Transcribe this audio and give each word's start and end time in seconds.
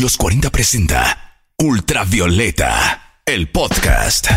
Los 0.00 0.18
40 0.18 0.50
presenta 0.50 1.38
Ultravioleta, 1.56 3.22
el 3.24 3.48
podcast. 3.48 4.28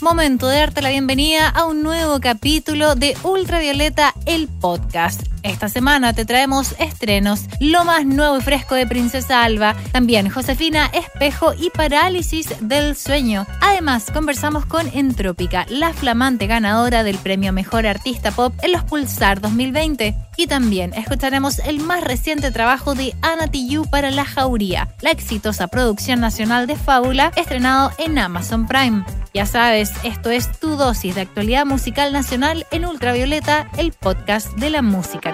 Momento 0.00 0.48
de 0.48 0.58
darte 0.58 0.82
la 0.82 0.88
bienvenida 0.90 1.48
a 1.48 1.64
un 1.66 1.84
nuevo 1.84 2.18
capítulo 2.18 2.96
de 2.96 3.16
Ultravioleta, 3.22 4.12
el 4.26 4.48
podcast. 4.48 5.33
Esta 5.44 5.68
semana 5.68 6.14
te 6.14 6.24
traemos 6.24 6.74
estrenos, 6.78 7.42
lo 7.60 7.84
más 7.84 8.06
nuevo 8.06 8.38
y 8.38 8.40
fresco 8.40 8.74
de 8.74 8.86
Princesa 8.86 9.44
Alba, 9.44 9.76
también 9.92 10.30
Josefina 10.30 10.86
Espejo 10.86 11.52
y 11.52 11.68
Parálisis 11.68 12.48
del 12.60 12.96
Sueño. 12.96 13.46
Además, 13.60 14.06
conversamos 14.10 14.64
con 14.64 14.88
Entrópica, 14.88 15.66
la 15.68 15.92
flamante 15.92 16.46
ganadora 16.46 17.04
del 17.04 17.18
premio 17.18 17.52
Mejor 17.52 17.86
Artista 17.86 18.30
Pop 18.30 18.54
en 18.62 18.72
los 18.72 18.84
Pulsar 18.84 19.42
2020. 19.42 20.16
Y 20.38 20.46
también 20.46 20.94
escucharemos 20.94 21.58
el 21.58 21.78
más 21.78 22.02
reciente 22.02 22.50
trabajo 22.50 22.94
de 22.94 23.14
Ana 23.20 23.44
para 23.90 24.10
La 24.10 24.24
Jauría, 24.24 24.88
la 25.02 25.10
exitosa 25.10 25.68
producción 25.68 26.20
nacional 26.20 26.66
de 26.66 26.76
Fábula, 26.76 27.30
estrenado 27.36 27.92
en 27.98 28.18
Amazon 28.18 28.66
Prime. 28.66 29.04
Ya 29.34 29.46
sabes, 29.46 29.92
esto 30.04 30.30
es 30.30 30.50
tu 30.58 30.76
dosis 30.76 31.14
de 31.14 31.20
actualidad 31.20 31.66
musical 31.66 32.12
nacional 32.12 32.66
en 32.70 32.86
Ultravioleta, 32.86 33.68
el 33.76 33.92
podcast 33.92 34.54
de 34.54 34.70
la 34.70 34.80
música 34.80 35.33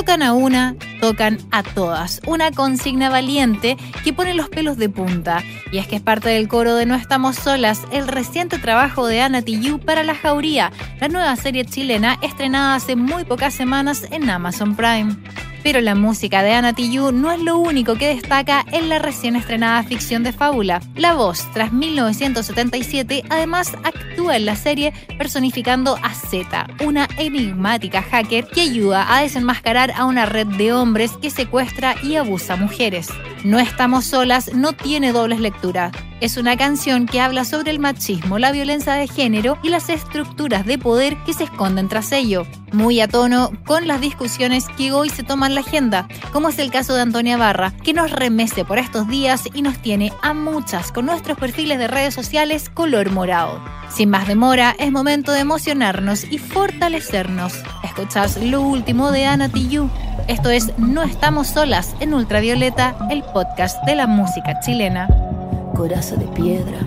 Tocan 0.00 0.22
a 0.22 0.32
una, 0.32 0.76
tocan 1.02 1.36
a 1.50 1.62
todas. 1.62 2.22
Una 2.26 2.52
consigna 2.52 3.10
valiente 3.10 3.76
que 4.02 4.14
pone 4.14 4.32
los 4.32 4.48
pelos 4.48 4.78
de 4.78 4.88
punta. 4.88 5.44
Y 5.72 5.76
es 5.76 5.86
que 5.86 5.96
es 5.96 6.00
parte 6.00 6.30
del 6.30 6.48
coro 6.48 6.74
de 6.74 6.86
No 6.86 6.94
Estamos 6.94 7.36
Solas, 7.36 7.82
el 7.92 8.08
reciente 8.08 8.58
trabajo 8.58 9.06
de 9.06 9.20
Ana 9.20 9.42
Tijoux 9.42 9.78
para 9.78 10.02
La 10.02 10.14
Jauría, 10.14 10.72
la 11.02 11.08
nueva 11.08 11.36
serie 11.36 11.66
chilena 11.66 12.18
estrenada 12.22 12.76
hace 12.76 12.96
muy 12.96 13.24
pocas 13.24 13.52
semanas 13.52 14.06
en 14.10 14.30
Amazon 14.30 14.74
Prime. 14.74 15.16
Pero 15.62 15.80
la 15.80 15.94
música 15.94 16.42
de 16.42 16.72
Tijoux 16.72 17.12
no 17.12 17.30
es 17.32 17.40
lo 17.40 17.58
único 17.58 17.94
que 17.94 18.14
destaca 18.14 18.64
en 18.72 18.88
la 18.88 18.98
recién 18.98 19.36
estrenada 19.36 19.82
ficción 19.82 20.22
de 20.22 20.32
fábula. 20.32 20.80
La 20.96 21.14
voz, 21.14 21.46
tras 21.52 21.72
1977, 21.72 23.24
además 23.28 23.72
actúa 23.84 24.36
en 24.36 24.46
la 24.46 24.56
serie 24.56 24.92
personificando 25.18 25.96
a 26.02 26.14
Z, 26.14 26.66
una 26.84 27.08
enigmática 27.18 28.02
hacker 28.02 28.46
que 28.46 28.62
ayuda 28.62 29.14
a 29.14 29.22
desenmascarar 29.22 29.92
a 29.92 30.04
una 30.04 30.26
red 30.26 30.46
de 30.46 30.72
hombres 30.72 31.12
que 31.20 31.30
secuestra 31.30 31.94
y 32.02 32.16
abusa 32.16 32.54
a 32.54 32.56
mujeres. 32.56 33.08
No 33.44 33.58
estamos 33.58 34.04
solas 34.04 34.52
no 34.54 34.72
tiene 34.72 35.12
dobles 35.12 35.40
lecturas. 35.40 35.92
Es 36.20 36.36
una 36.36 36.54
canción 36.58 37.06
que 37.06 37.18
habla 37.18 37.46
sobre 37.46 37.70
el 37.70 37.78
machismo, 37.78 38.38
la 38.38 38.52
violencia 38.52 38.92
de 38.92 39.08
género 39.08 39.56
y 39.62 39.70
las 39.70 39.88
estructuras 39.88 40.66
de 40.66 40.76
poder 40.76 41.16
que 41.24 41.32
se 41.32 41.44
esconden 41.44 41.88
tras 41.88 42.12
ello. 42.12 42.46
Muy 42.72 43.00
a 43.00 43.08
tono 43.08 43.50
con 43.64 43.88
las 43.88 44.02
discusiones 44.02 44.66
que 44.76 44.92
hoy 44.92 45.08
se 45.08 45.22
toman 45.22 45.54
la 45.54 45.62
agenda, 45.62 46.08
como 46.30 46.50
es 46.50 46.58
el 46.58 46.70
caso 46.70 46.94
de 46.94 47.00
Antonia 47.00 47.38
Barra, 47.38 47.72
que 47.82 47.94
nos 47.94 48.12
remece 48.12 48.66
por 48.66 48.78
estos 48.78 49.08
días 49.08 49.44
y 49.54 49.62
nos 49.62 49.78
tiene 49.78 50.12
a 50.20 50.34
muchas 50.34 50.92
con 50.92 51.06
nuestros 51.06 51.38
perfiles 51.38 51.78
de 51.78 51.88
redes 51.88 52.12
sociales 52.12 52.68
color 52.68 53.10
morado. 53.10 53.58
Sin 53.88 54.10
más 54.10 54.28
demora, 54.28 54.76
es 54.78 54.92
momento 54.92 55.32
de 55.32 55.40
emocionarnos 55.40 56.24
y 56.24 56.36
fortalecernos. 56.36 57.54
Escuchas 57.82 58.36
lo 58.36 58.60
último 58.60 59.10
de 59.10 59.24
Ana 59.24 59.48
Tijoux. 59.48 59.90
Esto 60.28 60.50
es 60.50 60.76
No 60.76 61.02
estamos 61.02 61.46
solas 61.46 61.94
en 62.00 62.12
Ultravioleta, 62.12 62.94
el 63.10 63.22
podcast 63.22 63.82
de 63.86 63.94
la 63.94 64.06
música 64.06 64.60
chilena 64.60 65.08
coraza 65.80 66.14
de 66.14 66.26
piedra, 66.26 66.78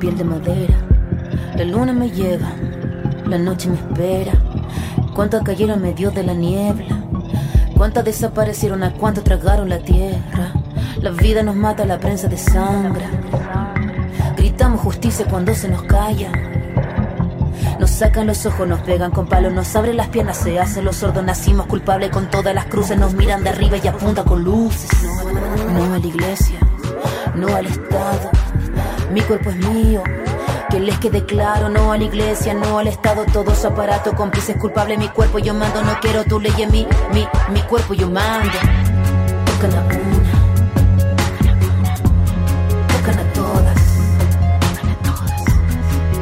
piel 0.00 0.18
de 0.18 0.24
madera. 0.24 0.74
La 1.54 1.62
luna 1.62 1.92
me 1.92 2.10
lleva, 2.10 2.50
la 3.24 3.38
noche 3.38 3.68
me 3.68 3.76
espera. 3.76 4.32
Cuántas 5.14 5.44
cayeron 5.44 5.80
medio 5.80 6.10
de 6.10 6.24
la 6.24 6.34
niebla, 6.34 7.00
cuántas 7.76 8.04
desaparecieron, 8.04 8.82
a 8.82 8.92
cuántas 8.92 9.22
tragaron 9.22 9.68
la 9.68 9.78
tierra. 9.78 10.52
La 11.00 11.10
vida 11.10 11.44
nos 11.44 11.54
mata, 11.54 11.84
la 11.84 12.00
prensa 12.00 12.26
de 12.26 12.36
sangre. 12.38 13.06
Gritamos 14.36 14.80
justicia 14.80 15.24
cuando 15.30 15.54
se 15.54 15.68
nos 15.68 15.84
calla. 15.84 16.32
Nos 17.78 17.90
sacan 17.90 18.26
los 18.26 18.44
ojos, 18.46 18.66
nos 18.66 18.80
pegan 18.80 19.12
con 19.12 19.28
palos, 19.28 19.52
nos 19.52 19.76
abren 19.76 19.96
las 19.96 20.08
piernas, 20.08 20.38
se 20.38 20.58
hacen 20.58 20.84
los 20.84 20.96
sordos, 20.96 21.22
nacimos 21.22 21.66
culpables 21.66 22.10
con 22.10 22.28
todas 22.28 22.52
las 22.52 22.64
cruces, 22.64 22.98
nos 22.98 23.14
miran 23.14 23.44
de 23.44 23.50
arriba 23.50 23.76
y 23.76 23.86
apuntan 23.86 24.24
con 24.24 24.42
luces. 24.42 24.90
No 25.72 25.94
a 25.94 25.98
la 26.00 26.04
iglesia 26.04 26.67
no 27.34 27.54
al 27.54 27.66
Estado. 27.66 28.30
Mi 29.12 29.20
cuerpo 29.22 29.50
es 29.50 29.56
mío, 29.56 30.02
que 30.70 30.80
les 30.80 30.98
quede 30.98 31.24
claro, 31.24 31.68
no 31.68 31.92
a 31.92 31.98
la 31.98 32.04
iglesia, 32.04 32.54
no 32.54 32.78
al 32.78 32.88
Estado, 32.88 33.24
todo 33.32 33.54
su 33.54 33.66
aparato, 33.66 34.14
cómplices 34.14 34.56
culpable, 34.56 34.98
mi 34.98 35.08
cuerpo 35.08 35.38
yo 35.38 35.54
mando, 35.54 35.82
no 35.82 35.98
quiero 36.00 36.24
tu 36.24 36.38
ley 36.38 36.52
en 36.58 36.70
mi, 36.70 36.86
mi 37.50 37.60
cuerpo 37.62 37.94
yo 37.94 38.10
mando. 38.10 38.52
Tocan 39.46 39.74
a 39.74 39.82
una, 39.86 40.32
tocan 42.88 43.18
a 43.18 43.32
todas, 43.32 43.76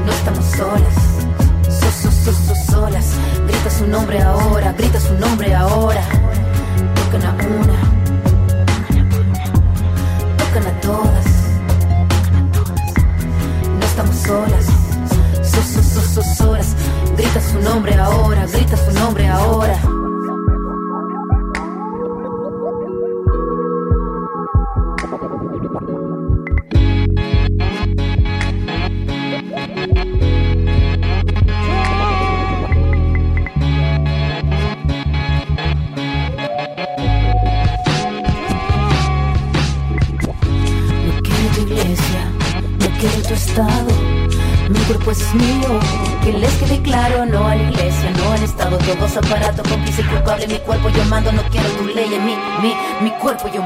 no 0.06 0.12
estamos 0.12 0.44
solas, 0.44 0.94
so, 1.68 1.90
so, 1.90 2.10
so, 2.10 2.32
so, 2.32 2.54
solas, 2.72 3.06
grita 3.46 3.70
su 3.70 3.86
nombre 3.86 4.22
ahora, 4.22 4.72
grita 4.72 5.00
su 5.00 5.14
nombre 5.14 5.54
ahora, 5.54 6.02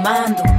cuerpo 0.03 0.50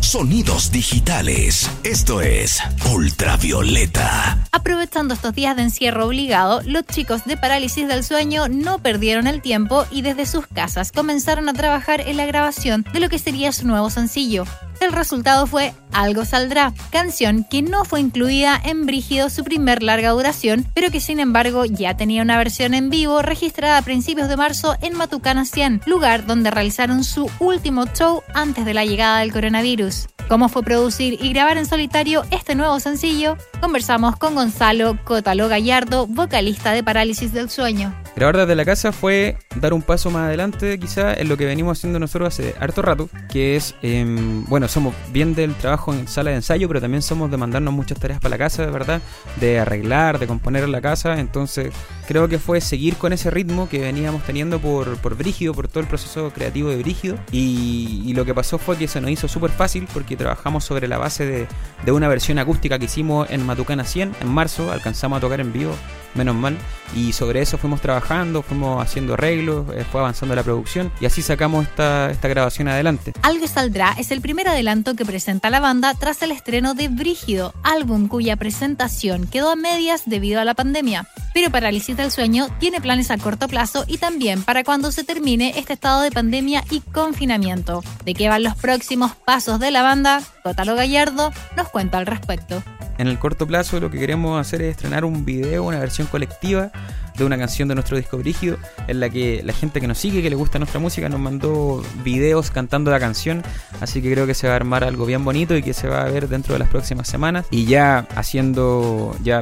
sonidos 0.00 0.72
digitales. 0.72 1.70
Esto 1.84 2.20
es 2.20 2.60
Ultravioleta. 2.92 4.38
Aprovechando 4.50 5.14
estos 5.14 5.34
días 5.34 5.54
de 5.54 5.62
encierro 5.62 6.06
obligado, 6.06 6.60
los 6.64 6.84
chicos 6.84 7.24
de 7.24 7.36
Parálisis 7.36 7.86
del 7.86 8.02
Sueño 8.02 8.48
no 8.48 8.80
perdieron 8.80 9.26
el 9.26 9.40
tiempo 9.40 9.86
y 9.90 10.02
desde 10.02 10.26
sus 10.26 10.46
casas 10.46 10.90
comenzaron 10.90 11.48
a 11.48 11.52
trabajar 11.52 12.00
en 12.00 12.16
la 12.16 12.26
grabación 12.26 12.84
de 12.92 13.00
lo 13.00 13.08
que 13.08 13.18
sería 13.18 13.52
su 13.52 13.66
nuevo 13.66 13.90
sencillo. 13.90 14.44
El 14.80 14.92
resultado 14.92 15.46
fue 15.46 15.74
Algo 15.92 16.24
Saldrá, 16.24 16.72
canción 16.90 17.44
que 17.44 17.62
no 17.62 17.84
fue 17.84 18.00
incluida 18.00 18.60
en 18.64 18.86
Brígido, 18.86 19.28
su 19.28 19.42
primer 19.42 19.82
larga 19.82 20.10
duración, 20.10 20.66
pero 20.72 20.90
que 20.90 21.00
sin 21.00 21.18
embargo 21.18 21.64
ya 21.64 21.96
tenía 21.96 22.22
una 22.22 22.38
versión 22.38 22.74
en 22.74 22.88
vivo 22.88 23.20
registrada 23.22 23.78
a 23.78 23.82
principios 23.82 24.28
de 24.28 24.36
marzo 24.36 24.76
en 24.80 24.96
Matucana 24.96 25.44
100, 25.44 25.82
lugar 25.86 26.26
donde 26.26 26.50
realizaron 26.50 27.02
su 27.02 27.28
último 27.40 27.86
show 27.86 28.22
antes 28.34 28.64
de 28.64 28.74
la 28.74 28.84
llegada 28.84 29.20
del 29.20 29.32
coronavirus. 29.32 30.08
¿Cómo 30.28 30.50
fue 30.50 30.62
producir 30.62 31.18
y 31.22 31.32
grabar 31.32 31.56
en 31.56 31.64
solitario 31.64 32.22
este 32.30 32.54
nuevo 32.54 32.78
sencillo? 32.80 33.38
Conversamos 33.60 34.16
con 34.16 34.34
Gonzalo 34.34 34.98
Cotalo 35.04 35.48
Gallardo, 35.48 36.06
vocalista 36.06 36.72
de 36.72 36.84
Parálisis 36.84 37.32
del 37.32 37.48
Sueño. 37.48 37.94
Grabar 38.18 38.36
desde 38.36 38.56
la 38.56 38.64
casa 38.64 38.90
fue 38.90 39.36
dar 39.60 39.72
un 39.72 39.80
paso 39.80 40.10
más 40.10 40.26
adelante 40.26 40.76
quizá 40.80 41.14
en 41.14 41.28
lo 41.28 41.36
que 41.36 41.46
venimos 41.46 41.78
haciendo 41.78 42.00
nosotros 42.00 42.34
hace 42.34 42.52
harto 42.58 42.82
rato, 42.82 43.08
que 43.30 43.54
es, 43.54 43.76
em, 43.80 44.44
bueno, 44.46 44.66
somos 44.66 44.92
bien 45.12 45.36
del 45.36 45.54
trabajo 45.54 45.94
en 45.94 46.08
sala 46.08 46.30
de 46.30 46.36
ensayo, 46.36 46.66
pero 46.66 46.80
también 46.80 47.00
somos 47.00 47.30
de 47.30 47.36
mandarnos 47.36 47.72
muchas 47.72 48.00
tareas 48.00 48.18
para 48.20 48.30
la 48.30 48.38
casa, 48.38 48.66
de 48.66 48.72
verdad, 48.72 49.00
de 49.38 49.60
arreglar, 49.60 50.18
de 50.18 50.26
componer 50.26 50.68
la 50.68 50.80
casa, 50.80 51.20
entonces 51.20 51.72
creo 52.08 52.26
que 52.26 52.40
fue 52.40 52.60
seguir 52.60 52.96
con 52.96 53.12
ese 53.12 53.30
ritmo 53.30 53.68
que 53.68 53.78
veníamos 53.78 54.24
teniendo 54.24 54.58
por, 54.58 54.98
Brígido, 55.16 55.54
por 55.54 55.68
todo 55.68 55.78
el 55.78 55.86
proceso 55.86 56.32
creativo 56.32 56.70
de 56.70 56.78
Brígido, 56.78 57.20
y, 57.30 58.02
y 58.04 58.14
lo 58.14 58.24
que 58.24 58.34
pasó 58.34 58.58
fue 58.58 58.76
que 58.76 58.88
se 58.88 59.00
nos 59.00 59.12
hizo 59.12 59.28
súper 59.28 59.52
fácil 59.52 59.86
porque 59.94 60.16
trabajamos 60.16 60.64
sobre 60.64 60.88
la 60.88 60.98
base 60.98 61.24
de, 61.24 61.46
de 61.84 61.92
una 61.92 62.08
versión 62.08 62.40
acústica 62.40 62.80
que 62.80 62.86
hicimos 62.86 63.30
en 63.30 63.46
Matucana 63.46 63.84
100 63.84 64.16
en 64.20 64.28
marzo, 64.28 64.72
alcanzamos 64.72 65.18
a 65.18 65.20
tocar 65.20 65.40
en 65.40 65.52
vivo 65.52 65.76
menos 66.14 66.34
mal. 66.34 66.56
Y 66.94 67.12
sobre 67.12 67.40
eso 67.40 67.58
fuimos 67.58 67.80
trabajando, 67.80 68.07
fuimos 68.42 68.82
haciendo 68.82 69.14
arreglos, 69.14 69.66
eh, 69.74 69.84
fue 69.90 70.00
avanzando 70.00 70.34
la 70.34 70.42
producción 70.42 70.90
y 71.00 71.06
así 71.06 71.20
sacamos 71.20 71.66
esta, 71.66 72.10
esta 72.10 72.28
grabación 72.28 72.68
adelante. 72.68 73.12
Algo 73.22 73.46
Saldrá 73.46 73.94
es 73.98 74.10
el 74.10 74.20
primer 74.20 74.48
adelanto 74.48 74.94
que 74.94 75.04
presenta 75.04 75.50
la 75.50 75.60
banda 75.60 75.94
tras 75.94 76.22
el 76.22 76.32
estreno 76.32 76.74
de 76.74 76.88
Brígido, 76.88 77.54
álbum 77.62 78.08
cuya 78.08 78.36
presentación 78.36 79.26
quedó 79.26 79.50
a 79.50 79.56
medias 79.56 80.02
debido 80.06 80.40
a 80.40 80.44
la 80.44 80.54
pandemia. 80.54 81.06
Pero 81.34 81.50
Parálisis 81.50 81.96
del 81.96 82.10
Sueño 82.10 82.48
tiene 82.58 82.80
planes 82.80 83.10
a 83.10 83.18
corto 83.18 83.46
plazo 83.46 83.84
y 83.86 83.98
también 83.98 84.42
para 84.42 84.64
cuando 84.64 84.90
se 84.90 85.04
termine 85.04 85.52
este 85.56 85.74
estado 85.74 86.02
de 86.02 86.10
pandemia 86.10 86.64
y 86.70 86.80
confinamiento. 86.80 87.82
¿De 88.04 88.14
qué 88.14 88.28
van 88.28 88.42
los 88.42 88.56
próximos 88.56 89.12
pasos 89.14 89.60
de 89.60 89.70
la 89.70 89.82
banda? 89.82 90.22
Cotalo 90.42 90.74
Gallardo 90.74 91.30
nos 91.56 91.68
cuenta 91.68 91.98
al 91.98 92.06
respecto. 92.06 92.62
En 92.96 93.06
el 93.06 93.18
corto 93.18 93.46
plazo 93.46 93.78
lo 93.78 93.90
que 93.90 93.98
queremos 93.98 94.40
hacer 94.40 94.62
es 94.62 94.72
estrenar 94.72 95.04
un 95.04 95.24
video, 95.24 95.64
una 95.64 95.78
versión 95.78 96.08
colectiva 96.08 96.72
de 97.18 97.24
una 97.24 97.36
canción 97.36 97.68
de 97.68 97.74
nuestro 97.74 97.96
disco 97.96 98.16
Brígido, 98.16 98.56
en 98.86 99.00
la 99.00 99.10
que 99.10 99.42
la 99.44 99.52
gente 99.52 99.80
que 99.80 99.86
nos 99.86 99.98
sigue, 99.98 100.22
que 100.22 100.30
le 100.30 100.36
gusta 100.36 100.58
nuestra 100.58 100.80
música, 100.80 101.08
nos 101.08 101.20
mandó 101.20 101.82
videos 102.04 102.50
cantando 102.50 102.90
la 102.90 103.00
canción, 103.00 103.42
así 103.80 104.00
que 104.00 104.12
creo 104.12 104.26
que 104.26 104.34
se 104.34 104.46
va 104.46 104.54
a 104.54 104.56
armar 104.56 104.84
algo 104.84 105.04
bien 105.04 105.24
bonito 105.24 105.56
y 105.56 105.62
que 105.62 105.74
se 105.74 105.88
va 105.88 106.02
a 106.02 106.08
ver 106.08 106.28
dentro 106.28 106.54
de 106.54 106.60
las 106.60 106.68
próximas 106.68 107.08
semanas. 107.08 107.46
Y 107.50 107.66
ya 107.66 108.06
haciendo, 108.14 109.16
ya, 109.22 109.40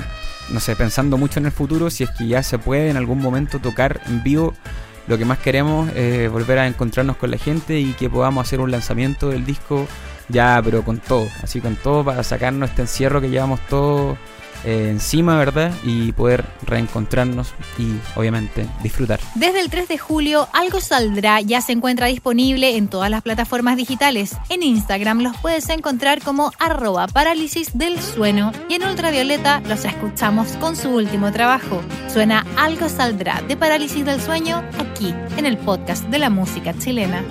no 0.51 0.61
sé, 0.61 0.75
pensando 0.75 1.19
mucho 1.19 1.39
en 1.39 1.47
el 1.47 1.53
futuro, 1.53 1.91
si 1.91 2.05
es 2.05 2.11
que 2.11 2.27
ya 2.27 2.43
se 2.43 2.59
puede 2.59 2.91
en 2.91 2.97
algún 2.97 3.21
momento 3.21 3.59
tocar 3.59 4.01
en 4.07 4.23
vivo 4.23 4.55
lo 5.07 5.17
que 5.19 5.25
más 5.25 5.39
queremos 5.39 5.89
es 5.95 6.31
volver 6.31 6.59
a 6.59 6.67
encontrarnos 6.67 7.17
con 7.17 7.31
la 7.31 7.39
gente 7.39 7.79
y 7.79 7.93
que 7.93 8.11
podamos 8.11 8.45
hacer 8.45 8.61
un 8.61 8.71
lanzamiento 8.73 9.29
del 9.29 9.45
disco 9.45 9.87
ya, 10.29 10.61
pero 10.65 10.83
con 10.83 10.99
todo, 10.99 11.29
así 11.43 11.61
con 11.61 11.77
todo 11.77 12.05
para 12.05 12.23
sacarnos 12.25 12.71
este 12.71 12.83
encierro 12.83 13.21
que 13.21 13.31
llevamos 13.31 13.61
todo 13.69 14.19
eh, 14.67 14.89
encima, 14.91 15.39
¿verdad? 15.39 15.73
Y 15.85 16.13
poder 16.13 16.45
reencontrarnos 16.63 17.55
y 17.79 17.95
obviamente 18.19 18.67
disfrutar. 18.83 19.21
Desde 19.37 19.61
el 19.61 19.71
3 19.71 19.89
de 19.89 19.97
julio, 19.97 20.49
Algo 20.53 20.81
Saldrá 20.81 21.41
ya 21.41 21.61
se 21.61 21.73
encuentra 21.73 22.09
disponible 22.09 22.77
en 22.77 22.89
todas 22.89 23.09
las 23.09 23.23
plataformas 23.23 23.77
digitales. 23.77 24.37
En 24.49 24.63
Instagram 24.63 25.21
los 25.21 25.37
puedes 25.39 25.69
encontrar 25.69 26.21
como 26.21 26.53
arroba 26.59 27.07
parálisis 27.07 27.79
del 27.79 28.01
sueño 28.01 28.53
y 28.69 28.75
en 28.75 28.85
ultravioleta 28.85 29.61
los 29.69 29.85
escuchamos 29.85 30.49
con 30.57 30.75
su 30.75 30.91
último 30.91 31.31
trabajo. 31.31 31.81
Suena 32.13 32.45
Algo 32.57 32.89
Saldrá 32.89 33.43
de 33.43 33.57
Parálisis 33.57 34.05
del 34.05 34.21
Sueño 34.21 34.65
aquí 34.79 35.15
en 35.37 35.47
el 35.47 35.59
podcast 35.59 36.05
de 36.07 36.19
la 36.19 36.29
música 36.29 36.75
chilena. 36.77 37.23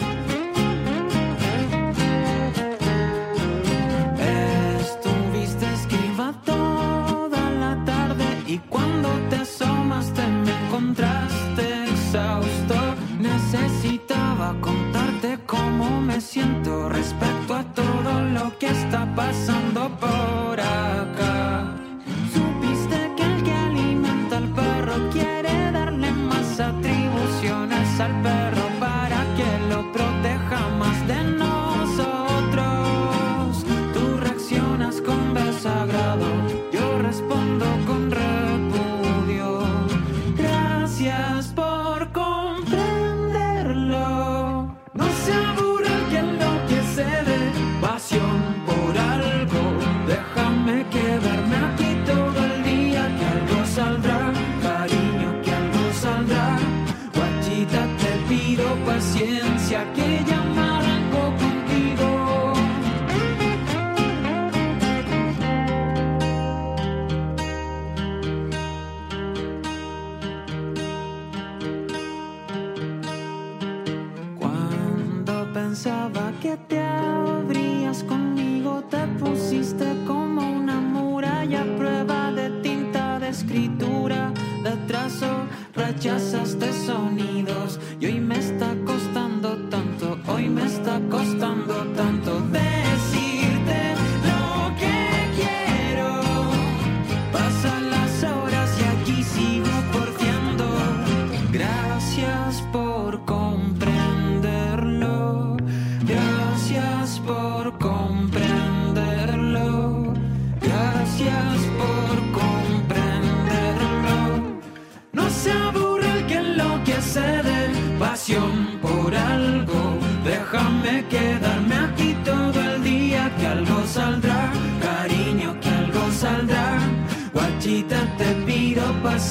escritura 83.55 84.33
da 84.63 84.75
trazo, 84.85 85.47
rachas 85.73 86.33
este 86.33 86.73
sonido. 86.73 87.34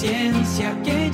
Paciencia 0.04 0.76
que 0.82 1.10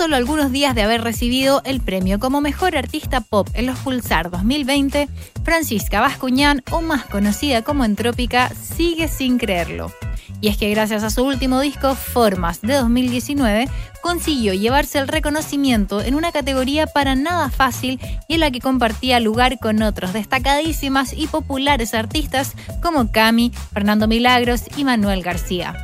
solo 0.00 0.16
algunos 0.16 0.50
días 0.50 0.74
de 0.74 0.80
haber 0.80 1.02
recibido 1.02 1.60
el 1.66 1.82
premio 1.82 2.18
como 2.18 2.40
mejor 2.40 2.74
artista 2.74 3.20
pop 3.20 3.46
en 3.52 3.66
los 3.66 3.78
Pulsar 3.80 4.30
2020, 4.30 5.10
Francisca 5.44 6.00
Bascuñán, 6.00 6.62
o 6.70 6.80
más 6.80 7.04
conocida 7.04 7.60
como 7.60 7.84
Entrópica, 7.84 8.48
sigue 8.48 9.08
sin 9.08 9.36
creerlo. 9.36 9.92
Y 10.40 10.48
es 10.48 10.56
que 10.56 10.70
gracias 10.70 11.02
a 11.02 11.10
su 11.10 11.22
último 11.22 11.60
disco, 11.60 11.94
Formas, 11.94 12.62
de 12.62 12.76
2019, 12.76 13.68
consiguió 14.00 14.54
llevarse 14.54 14.98
el 14.98 15.06
reconocimiento 15.06 16.00
en 16.00 16.14
una 16.14 16.32
categoría 16.32 16.86
para 16.86 17.14
nada 17.14 17.50
fácil 17.50 18.00
y 18.26 18.34
en 18.36 18.40
la 18.40 18.50
que 18.50 18.60
compartía 18.60 19.20
lugar 19.20 19.58
con 19.58 19.82
otros 19.82 20.14
destacadísimas 20.14 21.12
y 21.12 21.26
populares 21.26 21.92
artistas 21.92 22.54
como 22.80 23.12
Cami, 23.12 23.52
Fernando 23.74 24.08
Milagros 24.08 24.62
y 24.78 24.84
Manuel 24.84 25.22
García. 25.22 25.76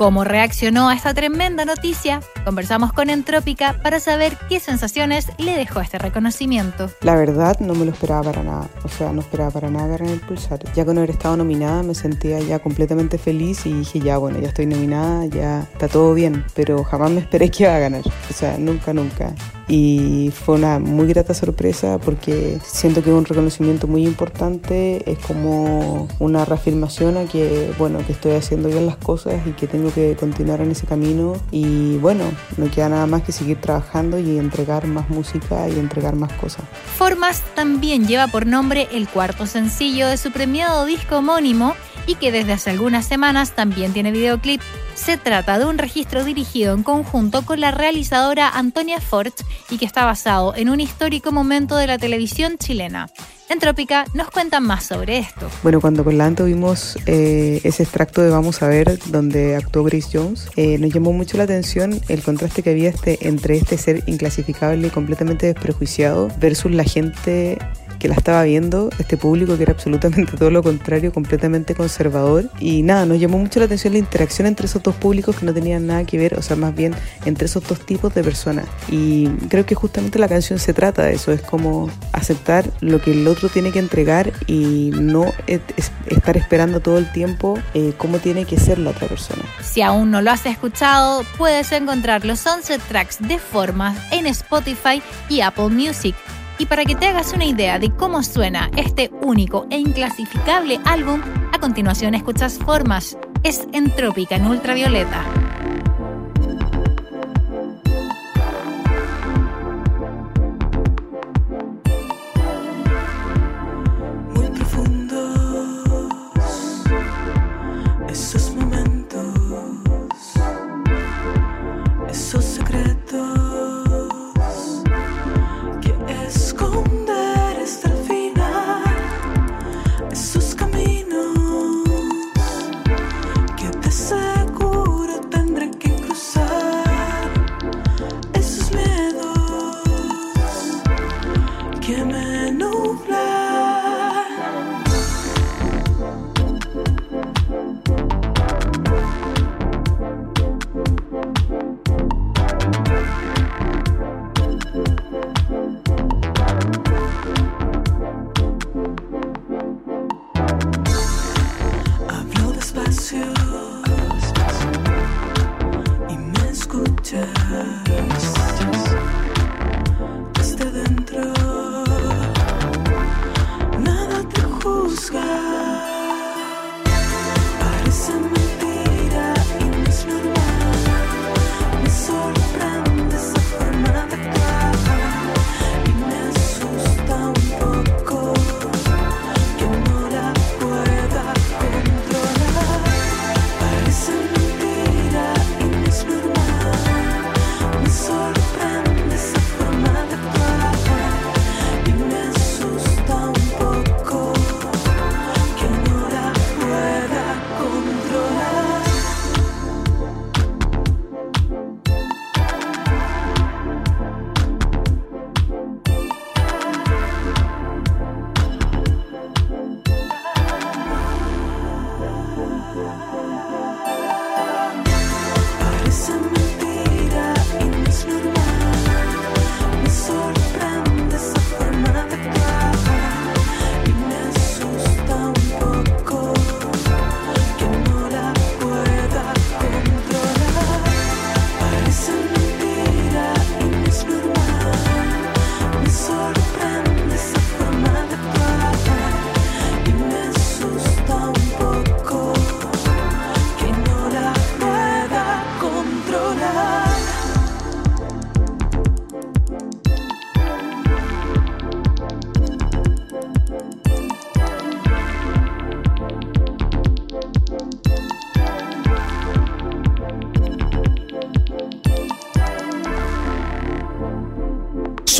¿Cómo 0.00 0.24
reaccionó 0.24 0.88
a 0.88 0.94
esta 0.94 1.12
tremenda 1.12 1.66
noticia? 1.66 2.22
Conversamos 2.46 2.90
con 2.94 3.10
Entrópica 3.10 3.76
para 3.82 4.00
saber 4.00 4.38
qué 4.48 4.58
sensaciones 4.58 5.26
le 5.36 5.54
dejó 5.58 5.82
este 5.82 5.98
reconocimiento. 5.98 6.88
La 7.02 7.16
verdad 7.16 7.60
no 7.60 7.74
me 7.74 7.84
lo 7.84 7.90
esperaba 7.90 8.22
para 8.22 8.42
nada, 8.42 8.70
o 8.82 8.88
sea, 8.88 9.12
no 9.12 9.20
esperaba 9.20 9.50
para 9.50 9.68
nada 9.68 9.88
ganar 9.88 10.10
el 10.10 10.20
Pulsar. 10.20 10.60
Ya 10.72 10.86
con 10.86 10.96
haber 10.96 11.10
estado 11.10 11.36
nominada 11.36 11.82
me 11.82 11.94
sentía 11.94 12.40
ya 12.40 12.60
completamente 12.60 13.18
feliz 13.18 13.66
y 13.66 13.74
dije, 13.74 14.00
ya 14.00 14.16
bueno, 14.16 14.40
ya 14.40 14.48
estoy 14.48 14.64
nominada, 14.64 15.26
ya 15.26 15.68
está 15.70 15.86
todo 15.86 16.14
bien, 16.14 16.46
pero 16.54 16.82
jamás 16.82 17.10
me 17.10 17.20
esperé 17.20 17.50
que 17.50 17.64
iba 17.64 17.76
a 17.76 17.78
ganar, 17.78 18.00
o 18.00 18.32
sea, 18.32 18.56
nunca, 18.56 18.94
nunca 18.94 19.34
y 19.70 20.32
fue 20.34 20.56
una 20.56 20.80
muy 20.80 21.06
grata 21.06 21.32
sorpresa 21.32 21.98
porque 22.04 22.58
siento 22.64 23.04
que 23.04 23.10
es 23.10 23.16
un 23.16 23.24
reconocimiento 23.24 23.86
muy 23.86 24.04
importante, 24.04 25.08
es 25.10 25.18
como 25.18 26.08
una 26.18 26.44
reafirmación 26.44 27.16
a 27.16 27.24
que, 27.24 27.72
bueno, 27.78 28.04
que 28.04 28.12
estoy 28.12 28.32
haciendo 28.32 28.68
bien 28.68 28.86
las 28.86 28.96
cosas 28.96 29.46
y 29.46 29.52
que 29.52 29.68
tengo 29.68 29.89
que 29.92 30.16
continuar 30.16 30.60
en 30.60 30.70
ese 30.70 30.86
camino 30.86 31.36
y 31.50 31.96
bueno, 31.98 32.24
no 32.56 32.70
queda 32.70 32.88
nada 32.88 33.06
más 33.06 33.22
que 33.22 33.32
seguir 33.32 33.60
trabajando 33.60 34.18
y 34.18 34.38
entregar 34.38 34.86
más 34.86 35.08
música 35.10 35.68
y 35.68 35.78
entregar 35.78 36.16
más 36.16 36.32
cosas. 36.34 36.64
Formas 36.96 37.42
también 37.54 38.06
lleva 38.06 38.28
por 38.28 38.46
nombre 38.46 38.88
el 38.92 39.08
cuarto 39.08 39.46
sencillo 39.46 40.08
de 40.08 40.16
su 40.16 40.30
premiado 40.30 40.84
disco 40.84 41.18
homónimo 41.18 41.74
y 42.06 42.14
que 42.16 42.32
desde 42.32 42.52
hace 42.52 42.70
algunas 42.70 43.06
semanas 43.06 43.52
también 43.52 43.92
tiene 43.92 44.10
videoclip. 44.10 44.60
Se 44.94 45.16
trata 45.16 45.58
de 45.58 45.66
un 45.66 45.78
registro 45.78 46.24
dirigido 46.24 46.74
en 46.74 46.82
conjunto 46.82 47.42
con 47.42 47.60
la 47.60 47.70
realizadora 47.70 48.48
Antonia 48.48 49.00
Fort 49.00 49.34
y 49.70 49.78
que 49.78 49.86
está 49.86 50.04
basado 50.04 50.54
en 50.54 50.68
un 50.68 50.80
histórico 50.80 51.32
momento 51.32 51.76
de 51.76 51.86
la 51.86 51.98
televisión 51.98 52.58
chilena. 52.58 53.08
En 53.50 53.58
Trópica 53.58 54.04
nos 54.14 54.30
cuentan 54.30 54.62
más 54.62 54.84
sobre 54.84 55.18
esto. 55.18 55.50
Bueno, 55.64 55.80
cuando 55.80 56.04
con 56.04 56.16
la 56.16 56.24
Anto 56.24 56.44
vimos 56.44 56.96
eh, 57.06 57.60
ese 57.64 57.82
extracto 57.82 58.22
de 58.22 58.30
Vamos 58.30 58.62
a 58.62 58.68
ver, 58.68 59.00
donde 59.06 59.56
actuó 59.56 59.82
Grace 59.82 60.08
Jones, 60.12 60.48
eh, 60.54 60.78
nos 60.78 60.92
llamó 60.94 61.12
mucho 61.12 61.36
la 61.36 61.42
atención 61.42 62.00
el 62.06 62.22
contraste 62.22 62.62
que 62.62 62.70
había 62.70 62.90
este, 62.90 63.26
entre 63.26 63.56
este 63.56 63.76
ser 63.76 64.04
inclasificable 64.06 64.86
y 64.86 64.90
completamente 64.90 65.46
desprejuiciado 65.46 66.28
versus 66.38 66.70
la 66.70 66.84
gente 66.84 67.58
que 68.00 68.08
la 68.08 68.14
estaba 68.14 68.42
viendo, 68.42 68.90
este 68.98 69.16
público 69.16 69.56
que 69.56 69.62
era 69.62 69.72
absolutamente 69.72 70.32
todo 70.38 70.50
lo 70.50 70.64
contrario, 70.64 71.12
completamente 71.12 71.76
conservador. 71.76 72.50
Y 72.58 72.82
nada, 72.82 73.06
nos 73.06 73.20
llamó 73.20 73.38
mucho 73.38 73.60
la 73.60 73.66
atención 73.66 73.92
la 73.92 74.00
interacción 74.00 74.48
entre 74.48 74.66
esos 74.66 74.82
dos 74.82 74.96
públicos 74.96 75.36
que 75.36 75.46
no 75.46 75.54
tenían 75.54 75.86
nada 75.86 76.04
que 76.04 76.18
ver, 76.18 76.34
o 76.34 76.42
sea, 76.42 76.56
más 76.56 76.74
bien 76.74 76.94
entre 77.26 77.44
esos 77.44 77.62
dos 77.62 77.78
tipos 77.86 78.12
de 78.14 78.24
personas. 78.24 78.66
Y 78.88 79.28
creo 79.48 79.64
que 79.66 79.76
justamente 79.76 80.18
la 80.18 80.26
canción 80.28 80.58
se 80.58 80.74
trata 80.74 81.04
de 81.04 81.14
eso, 81.14 81.30
es 81.30 81.42
como 81.42 81.88
aceptar 82.12 82.68
lo 82.80 83.00
que 83.00 83.12
el 83.12 83.28
otro 83.28 83.39
tiene 83.48 83.72
que 83.72 83.78
entregar 83.78 84.32
y 84.46 84.90
no 84.94 85.32
estar 85.46 86.36
esperando 86.36 86.80
todo 86.80 86.98
el 86.98 87.10
tiempo 87.12 87.58
eh, 87.74 87.94
cómo 87.96 88.18
tiene 88.18 88.44
que 88.44 88.58
ser 88.58 88.78
la 88.78 88.90
otra 88.90 89.08
persona. 89.08 89.42
Si 89.62 89.82
aún 89.82 90.10
no 90.10 90.22
lo 90.22 90.30
has 90.30 90.46
escuchado, 90.46 91.24
puedes 91.38 91.72
encontrar 91.72 92.24
los 92.24 92.46
11 92.46 92.78
tracks 92.88 93.18
de 93.20 93.38
formas 93.38 93.96
en 94.12 94.26
Spotify 94.26 95.02
y 95.28 95.40
Apple 95.40 95.68
Music. 95.68 96.14
Y 96.58 96.66
para 96.66 96.84
que 96.84 96.94
te 96.94 97.06
hagas 97.06 97.32
una 97.32 97.46
idea 97.46 97.78
de 97.78 97.90
cómo 97.90 98.22
suena 98.22 98.70
este 98.76 99.10
único 99.22 99.66
e 99.70 99.78
inclasificable 99.78 100.78
álbum, 100.84 101.22
a 101.52 101.58
continuación 101.58 102.14
escuchas 102.14 102.58
Formas. 102.58 103.16
Es 103.42 103.66
Entrópica 103.72 104.36
en 104.36 104.46
ultravioleta. 104.46 105.24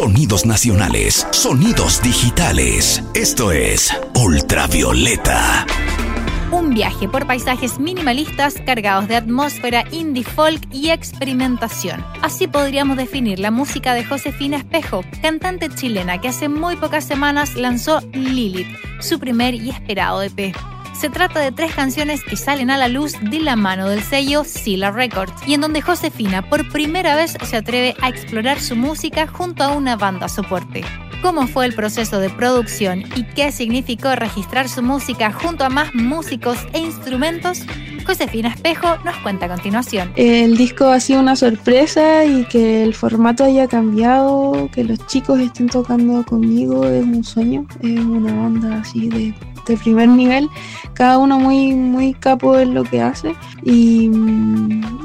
Sonidos 0.00 0.46
nacionales, 0.46 1.26
sonidos 1.30 2.00
digitales. 2.00 3.02
Esto 3.12 3.52
es 3.52 3.94
Ultravioleta. 4.14 5.66
Un 6.50 6.72
viaje 6.72 7.06
por 7.06 7.26
paisajes 7.26 7.78
minimalistas 7.78 8.54
cargados 8.64 9.08
de 9.08 9.16
atmósfera 9.16 9.84
indie 9.92 10.24
folk 10.24 10.66
y 10.72 10.88
experimentación. 10.88 12.02
Así 12.22 12.48
podríamos 12.48 12.96
definir 12.96 13.40
la 13.40 13.50
música 13.50 13.92
de 13.92 14.02
Josefina 14.02 14.56
Espejo, 14.56 15.04
cantante 15.20 15.68
chilena 15.68 16.18
que 16.18 16.28
hace 16.28 16.48
muy 16.48 16.76
pocas 16.76 17.04
semanas 17.04 17.54
lanzó 17.54 18.00
Lilith, 18.14 18.74
su 19.00 19.18
primer 19.18 19.52
y 19.52 19.68
esperado 19.68 20.22
EP. 20.22 20.56
Se 21.00 21.08
trata 21.08 21.40
de 21.40 21.50
tres 21.50 21.74
canciones 21.74 22.22
que 22.22 22.36
salen 22.36 22.70
a 22.70 22.76
la 22.76 22.88
luz 22.88 23.14
de 23.22 23.40
la 23.40 23.56
mano 23.56 23.88
del 23.88 24.02
sello 24.02 24.44
Sila 24.44 24.90
Records 24.90 25.32
y 25.46 25.54
en 25.54 25.62
donde 25.62 25.80
Josefina 25.80 26.46
por 26.50 26.68
primera 26.68 27.16
vez 27.16 27.38
se 27.42 27.56
atreve 27.56 27.96
a 28.02 28.10
explorar 28.10 28.60
su 28.60 28.76
música 28.76 29.26
junto 29.26 29.62
a 29.62 29.70
una 29.70 29.96
banda 29.96 30.28
soporte 30.28 30.84
cómo 31.22 31.46
fue 31.46 31.66
el 31.66 31.74
proceso 31.74 32.18
de 32.18 32.30
producción 32.30 33.04
y 33.14 33.24
qué 33.24 33.52
significó 33.52 34.14
registrar 34.14 34.68
su 34.68 34.82
música 34.82 35.32
junto 35.32 35.64
a 35.64 35.68
más 35.68 35.94
músicos 35.94 36.58
e 36.72 36.78
instrumentos, 36.78 37.62
Josefina 38.06 38.48
Espejo 38.48 38.96
nos 39.04 39.16
cuenta 39.18 39.46
a 39.46 39.48
continuación. 39.48 40.12
El 40.16 40.56
disco 40.56 40.86
ha 40.86 41.00
sido 41.00 41.20
una 41.20 41.36
sorpresa 41.36 42.24
y 42.24 42.44
que 42.46 42.82
el 42.82 42.94
formato 42.94 43.44
haya 43.44 43.68
cambiado, 43.68 44.68
que 44.72 44.84
los 44.84 45.06
chicos 45.06 45.38
estén 45.40 45.68
tocando 45.68 46.24
conmigo 46.24 46.84
es 46.86 47.04
un 47.04 47.22
sueño, 47.22 47.66
es 47.82 48.00
una 48.00 48.34
banda 48.34 48.80
así 48.80 49.08
de, 49.08 49.34
de 49.70 49.76
primer 49.76 50.08
nivel, 50.08 50.48
cada 50.94 51.18
uno 51.18 51.38
muy, 51.38 51.74
muy 51.74 52.14
capo 52.14 52.58
en 52.58 52.74
lo 52.74 52.84
que 52.84 53.00
hace. 53.00 53.34
Y, 53.62 54.10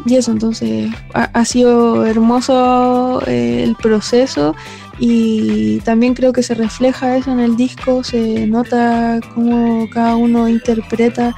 y 0.06 0.16
eso, 0.16 0.32
entonces 0.32 0.92
ha, 1.14 1.24
ha 1.24 1.46
sido 1.46 2.06
hermoso 2.06 3.22
eh, 3.28 3.64
el 3.64 3.76
proceso. 3.76 4.56
Y 4.98 5.80
también 5.82 6.14
creo 6.14 6.32
que 6.32 6.42
se 6.42 6.54
refleja 6.54 7.18
eso 7.18 7.32
en 7.32 7.42
el 7.42 7.58
disco, 7.58 8.04
se 8.04 8.48
nota 8.48 9.20
cómo 9.34 9.90
cada 9.90 10.16
uno 10.16 10.48
interpreta 10.48 11.36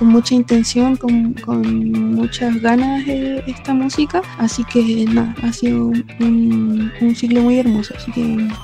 con 0.00 0.08
mucha 0.08 0.34
intención, 0.34 0.96
con, 0.96 1.34
muchas 2.14 2.58
ganas 2.62 3.06
eh, 3.06 3.44
esta 3.46 3.74
música, 3.74 4.22
así 4.38 4.64
que 4.64 5.04
nada, 5.04 5.34
ha 5.42 5.52
sido 5.52 5.88
un, 5.88 6.90
un 7.02 7.14
ciclo 7.14 7.42
muy 7.42 7.58
hermoso. 7.58 7.94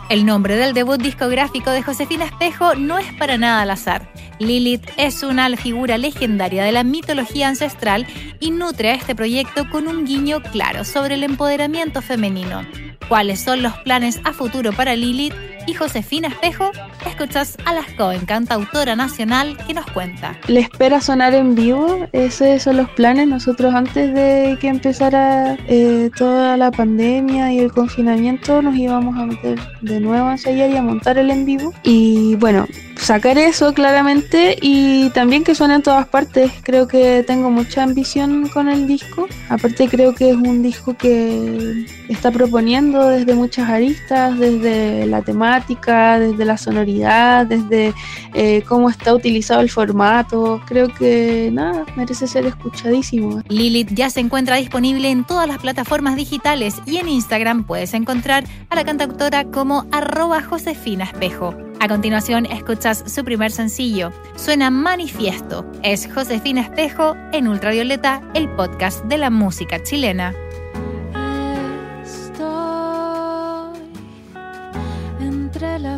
El 0.09 0.25
nombre 0.25 0.57
del 0.57 0.73
debut 0.73 0.99
discográfico 0.99 1.71
de 1.73 1.83
Josefina 1.83 2.25
Espejo 2.25 2.75
no 2.75 2.97
es 2.97 3.12
para 3.19 3.37
nada 3.37 3.61
al 3.61 3.71
azar. 3.71 4.11
Lilith 4.38 4.88
es 4.97 5.23
una 5.23 5.55
figura 5.59 5.99
legendaria 5.99 6.64
de 6.64 6.73
la 6.73 6.85
mitología 6.85 7.49
ancestral 7.49 8.07
y 8.40 8.50
nutre 8.50 8.93
a 8.93 8.95
este 8.95 9.14
proyecto 9.14 9.69
con 9.69 9.88
un 9.88 10.07
guiño 10.07 10.40
claro 10.40 10.85
sobre 10.85 11.16
el 11.16 11.23
empoderamiento 11.23 12.00
femenino. 12.00 12.62
¿Cuáles 13.09 13.40
son 13.40 13.62
los 13.62 13.75
planes 13.78 14.21
a 14.25 14.33
futuro 14.33 14.73
para 14.73 14.97
Lilith? 14.97 15.35
Y 15.66 15.75
Josefina 15.75 16.28
Espejo, 16.28 16.70
escuchas 17.04 17.56
a 17.64 17.75
la 17.75 17.82
joven 17.99 18.25
cantautora 18.25 18.94
nacional 18.94 19.56
que 19.66 19.75
nos 19.75 19.85
cuenta. 19.87 20.37
Le 20.46 20.61
espera 20.61 21.00
sonar 21.00 21.35
en 21.35 21.56
vivo, 21.56 22.06
esos 22.12 22.62
son 22.62 22.76
los 22.76 22.88
planes. 22.90 23.26
Nosotros 23.26 23.75
antes 23.75 24.14
de 24.14 24.56
que 24.61 24.68
empezara 24.68 25.56
eh, 25.66 26.11
toda 26.16 26.56
la 26.56 26.70
pandemia 26.70 27.52
y 27.52 27.58
el 27.58 27.73
confinamiento 27.73 28.62
nos 28.62 28.76
íbamos 28.76 29.18
a 29.18 29.26
meter 29.26 29.58
de 29.80 29.98
nuevo 29.98 30.29
a 30.29 30.33
ensayar 30.33 30.70
y 30.70 30.76
a 30.76 30.83
montar 30.83 31.18
el 31.18 31.31
en 31.31 31.44
vivo. 31.44 31.72
Y 31.83 32.37
bueno, 32.37 32.66
sacar 32.96 33.38
eso 33.38 33.74
claramente 33.74 34.57
y 34.61 35.11
también 35.11 35.44
que 35.44 35.55
suene 35.55 35.74
en 35.74 35.83
todas 35.83 36.07
partes. 36.07 36.52
Creo 36.62 36.87
que 36.87 37.24
tengo 37.26 37.50
mucha 37.50 37.83
ambición 37.83 38.48
con 38.48 38.68
el 38.68 38.87
disco. 38.87 39.26
Aparte 39.48 39.88
creo 39.88 40.14
que 40.14 40.31
es 40.31 40.37
un 40.37 40.62
disco 40.62 40.96
que 40.96 41.87
está 42.09 42.31
proponiendo 42.31 43.09
desde 43.09 43.35
muchas 43.35 43.68
aristas, 43.68 44.38
desde 44.38 45.07
la 45.07 45.22
temática, 45.22 45.56
desde 45.66 46.45
la 46.45 46.57
sonoridad, 46.57 47.47
desde 47.47 47.95
eh, 48.35 48.62
cómo 48.69 48.90
está 48.90 49.14
utilizado 49.14 49.61
el 49.61 49.71
formato. 49.71 50.61
Creo 50.66 50.88
que 50.88 51.51
nada, 51.53 51.85
merece 51.97 52.27
ser 52.27 52.47
escuchadísimo. 52.47 53.42
Lilith 53.49 53.90
ya 53.92 54.11
se 54.11 54.21
encuentra 54.21 54.57
disponible 54.57 55.11
en 55.11 55.25
todas 55.25 55.49
las 55.49 55.59
plataformas 55.59 56.16
digitales 56.16 56.77
y 56.87 56.99
en 56.99 57.09
Instagram 57.09 57.64
puedes 57.64 57.95
encontrar 57.95 58.45
a 58.71 58.77
la 58.77 58.85
cantautora 58.85 59.45
como 59.45 59.87
arroba 59.92 60.42
Josefina 60.42 61.05
Espejo. 61.05 61.55
A 61.79 61.88
continuación 61.88 62.47
escuchas 62.47 63.05
su 63.07 63.23
primer 63.25 63.53
sencillo, 63.53 64.11
suena 64.35 64.71
Manifiesto. 64.71 65.71
Es 65.83 66.09
Josefina 66.12 66.62
Espejo 66.62 67.14
en 67.33 67.49
Ultravioleta, 67.49 68.23
el 68.35 68.49
podcast 68.51 69.05
de 69.05 69.19
la 69.19 69.31
música 69.31 69.83
chilena. 69.83 70.35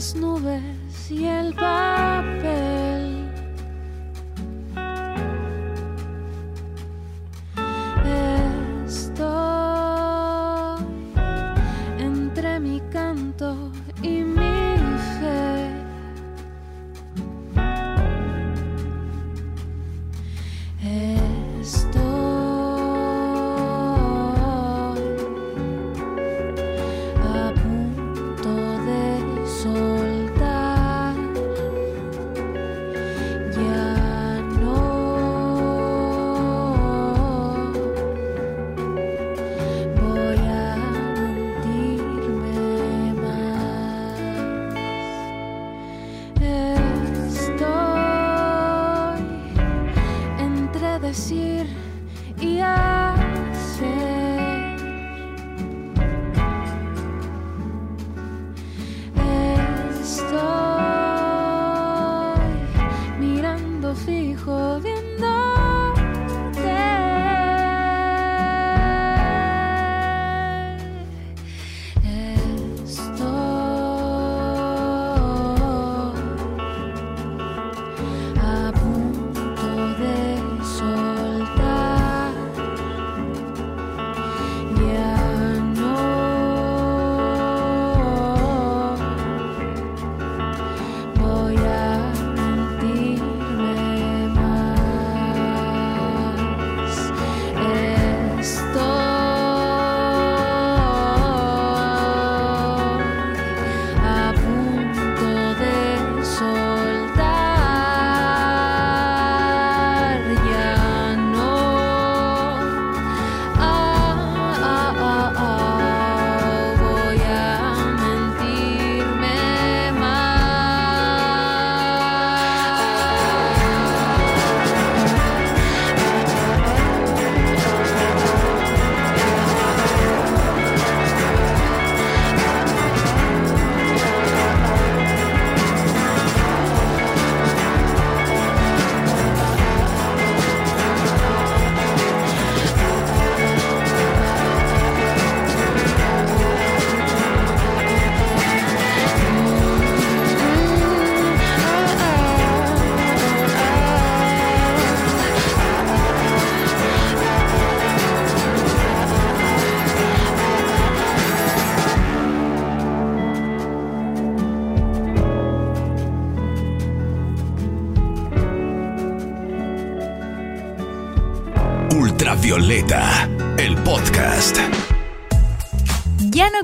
Las 0.09 0.15
nubes 0.15 1.11
y 1.11 1.27
el 1.27 1.53
papel. 1.55 2.78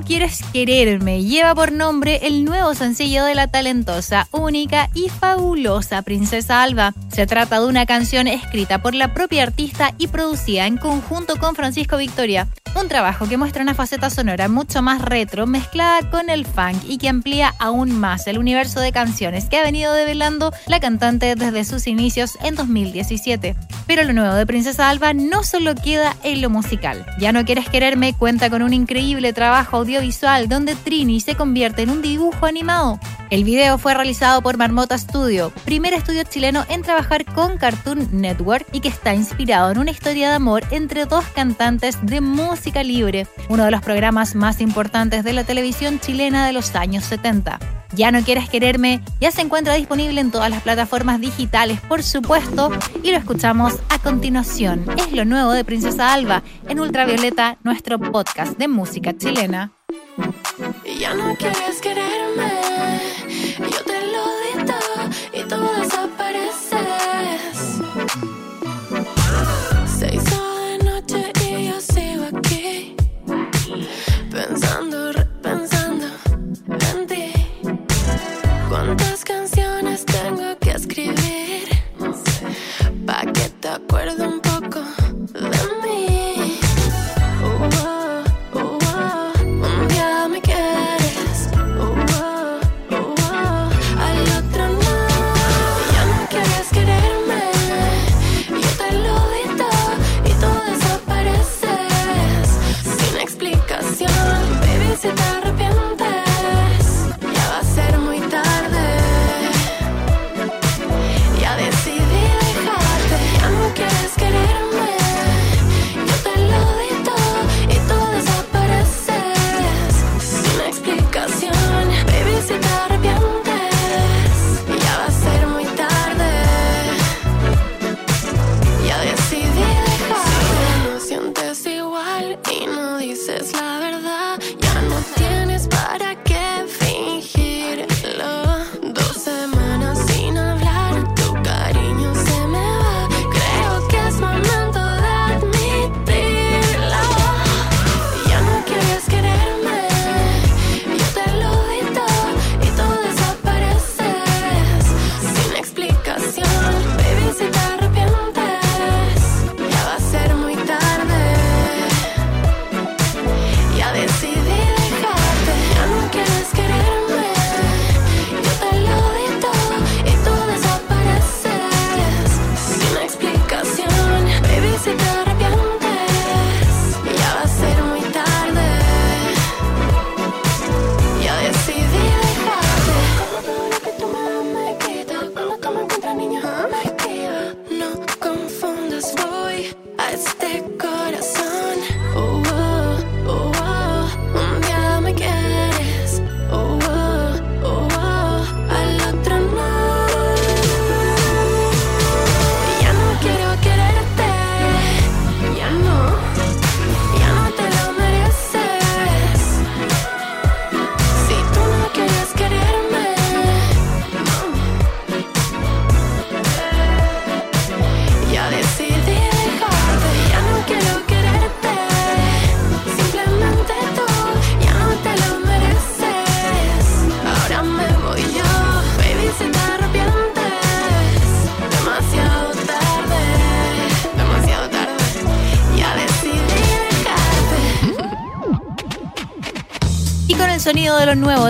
Quieres 0.05 0.41
quererme 0.53 1.23
lleva 1.23 1.55
por 1.55 1.71
nombre 1.71 2.19
el 2.23 2.45
nuevo 2.45 2.73
sencillo 2.75 3.25
de 3.25 3.35
la 3.35 3.47
talentosa, 3.47 4.27
única 4.31 4.89
y 4.93 5.09
fabulosa 5.09 6.01
Princesa 6.03 6.61
Alba. 6.61 6.93
Se 7.09 7.25
trata 7.25 7.59
de 7.59 7.65
una 7.65 7.85
canción 7.85 8.27
escrita 8.27 8.81
por 8.81 8.93
la 8.93 9.13
propia 9.13 9.43
artista 9.43 9.93
y 9.97 10.07
producida 10.07 10.67
en 10.67 10.77
conjunto 10.77 11.37
con 11.37 11.55
Francisco 11.55 11.97
Victoria. 11.97 12.47
Un 12.75 12.89
trabajo 12.89 13.25
que 13.29 13.37
muestra 13.37 13.63
una 13.63 13.73
faceta 13.73 14.09
sonora 14.09 14.49
mucho 14.49 14.81
más 14.81 15.01
retro 15.01 15.47
mezclada 15.47 16.09
con 16.09 16.29
el 16.29 16.45
funk 16.45 16.83
y 16.85 16.97
que 16.97 17.07
amplía 17.07 17.55
aún 17.57 17.97
más 17.97 18.27
el 18.27 18.37
universo 18.37 18.81
de 18.81 18.91
canciones 18.91 19.45
que 19.45 19.57
ha 19.57 19.63
venido 19.63 19.93
develando 19.93 20.51
la 20.67 20.81
cantante 20.81 21.35
desde 21.35 21.63
sus 21.63 21.87
inicios 21.87 22.37
en 22.43 22.55
2017. 22.55 23.55
Pero 23.87 24.03
lo 24.03 24.11
nuevo 24.11 24.35
de 24.35 24.45
Princesa 24.45 24.89
Alba 24.89 25.13
no 25.13 25.43
solo 25.43 25.73
queda 25.73 26.17
en 26.23 26.41
lo 26.41 26.49
musical. 26.49 27.05
Ya 27.17 27.31
no 27.31 27.45
quieres 27.45 27.69
quererme 27.69 28.13
cuenta 28.13 28.49
con 28.49 28.61
un 28.61 28.73
increíble 28.73 29.31
trabajo 29.31 29.77
audiovisual 29.77 30.49
donde 30.49 30.75
Trini 30.75 31.21
se 31.21 31.35
convierte 31.35 31.83
en 31.83 31.91
un 31.91 32.01
dibujo 32.01 32.45
animado. 32.45 32.99
El 33.29 33.43
video 33.43 33.77
fue 33.77 33.93
realizado 33.93 34.41
por 34.41 34.57
Marmota 34.57 34.97
Studio, 34.97 35.51
primer 35.63 35.93
estudio 35.93 36.23
chileno 36.23 36.63
en 36.69 36.83
trabajar 36.83 37.25
con 37.25 37.57
Cartoon 37.57 38.07
Network 38.11 38.67
y 38.71 38.81
que 38.81 38.87
está 38.87 39.15
inspirado 39.15 39.71
en 39.71 39.79
una 39.79 39.91
historia 39.91 40.29
de 40.29 40.35
amor 40.35 40.63
entre 40.69 41.05
dos 41.05 41.25
cantantes 41.33 41.97
de 42.03 42.21
música 42.21 42.64
libre, 42.83 43.27
uno 43.49 43.65
de 43.65 43.71
los 43.71 43.81
programas 43.81 44.35
más 44.35 44.61
importantes 44.61 45.23
de 45.23 45.33
la 45.33 45.43
televisión 45.43 45.99
chilena 45.99 46.45
de 46.45 46.53
los 46.53 46.75
años 46.75 47.03
70. 47.05 47.59
Ya 47.93 48.11
no 48.11 48.21
quieres 48.23 48.49
quererme, 48.49 49.01
ya 49.21 49.31
se 49.31 49.41
encuentra 49.41 49.75
disponible 49.75 50.19
en 50.19 50.31
todas 50.31 50.49
las 50.49 50.61
plataformas 50.61 51.21
digitales, 51.21 51.79
por 51.81 52.03
supuesto, 52.03 52.71
y 53.03 53.11
lo 53.11 53.17
escuchamos 53.17 53.75
a 53.89 53.99
continuación. 53.99 54.85
Es 54.97 55.13
lo 55.13 55.23
nuevo 55.23 55.51
de 55.51 55.63
Princesa 55.63 56.13
Alba 56.13 56.43
en 56.67 56.79
Ultravioleta, 56.79 57.57
nuestro 57.63 57.99
podcast 57.99 58.57
de 58.57 58.67
música 58.67 59.15
chilena. 59.15 59.71
Ya 60.99 61.13
no 61.13 61.35
quieres 61.35 61.81
quererme, 61.81 62.51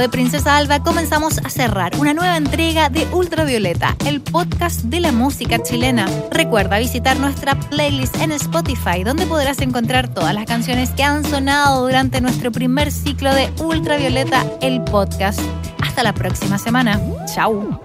de 0.06 0.10
Princesa 0.10 0.58
Alba 0.58 0.84
comenzamos 0.84 1.40
a 1.40 1.50
cerrar 1.50 1.94
una 1.98 2.14
nueva 2.14 2.38
entrega 2.38 2.90
de 2.90 3.08
Ultravioleta, 3.12 3.96
el 4.06 4.22
podcast 4.22 4.82
de 4.82 5.00
la 5.00 5.12
música 5.12 5.64
chilena. 5.64 6.06
Recuerda 6.30 6.78
visitar 6.78 7.20
nuestra 7.20 7.60
playlist 7.60 8.16
en 8.22 8.32
Spotify, 8.34 9.04
donde 9.04 9.26
podrás 9.26 9.62
encontrar 9.62 10.08
todas 10.08 10.36
las 10.36 10.46
canciones 10.46 10.92
que 10.92 11.02
han 11.02 11.26
sonado 11.26 11.82
durante 11.88 12.22
nuestro 12.22 12.52
primer 12.52 12.92
ciclo 12.92 13.34
de 13.34 13.52
Ultravioleta, 13.60 14.46
el 14.62 14.84
podcast. 14.84 15.40
Hasta 15.82 16.04
la 16.04 16.14
próxima 16.14 16.60
semana. 16.60 17.02
Chao. 17.34 17.85